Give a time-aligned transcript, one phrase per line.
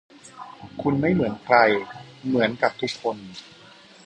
[0.81, 1.57] คุณ ไม่เหมือนใคร
[2.27, 3.17] เหมือนกับ ทุกคน